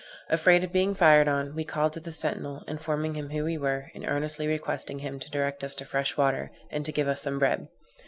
[0.31, 3.91] Afraid of being fired on, we called to the sentinel, informing him who we were,
[3.93, 7.37] and earnestly requesting him to direct us to fresh water, and to give us some
[7.37, 7.67] bread.